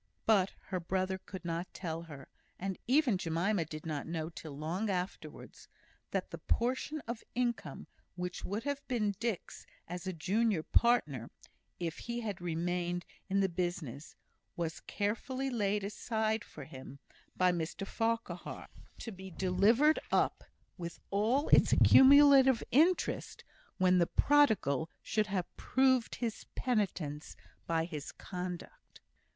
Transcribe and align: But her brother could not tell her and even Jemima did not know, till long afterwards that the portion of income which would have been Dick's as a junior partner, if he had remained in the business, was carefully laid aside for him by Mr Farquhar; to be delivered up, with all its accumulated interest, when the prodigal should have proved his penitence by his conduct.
But 0.25 0.53
her 0.69 0.79
brother 0.79 1.19
could 1.19 1.45
not 1.45 1.71
tell 1.75 2.01
her 2.01 2.27
and 2.57 2.79
even 2.87 3.19
Jemima 3.19 3.65
did 3.65 3.85
not 3.85 4.07
know, 4.07 4.31
till 4.31 4.57
long 4.57 4.89
afterwards 4.89 5.67
that 6.09 6.31
the 6.31 6.39
portion 6.39 7.01
of 7.01 7.23
income 7.35 7.85
which 8.15 8.43
would 8.43 8.63
have 8.63 8.81
been 8.87 9.13
Dick's 9.19 9.63
as 9.87 10.07
a 10.07 10.11
junior 10.13 10.63
partner, 10.63 11.29
if 11.79 11.99
he 11.99 12.21
had 12.21 12.41
remained 12.41 13.05
in 13.29 13.41
the 13.41 13.47
business, 13.47 14.15
was 14.55 14.79
carefully 14.79 15.51
laid 15.51 15.83
aside 15.83 16.43
for 16.43 16.63
him 16.63 16.97
by 17.37 17.51
Mr 17.51 17.85
Farquhar; 17.85 18.69
to 18.97 19.11
be 19.11 19.29
delivered 19.29 19.99
up, 20.11 20.43
with 20.79 20.99
all 21.11 21.47
its 21.49 21.71
accumulated 21.71 22.63
interest, 22.71 23.43
when 23.77 23.99
the 23.99 24.07
prodigal 24.07 24.89
should 25.03 25.27
have 25.27 25.55
proved 25.57 26.15
his 26.15 26.45
penitence 26.55 27.35
by 27.67 27.85
his 27.85 28.11
conduct. 28.11 28.99